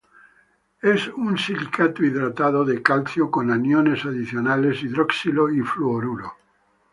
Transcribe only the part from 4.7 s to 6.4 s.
hidroxilo y fluoruro.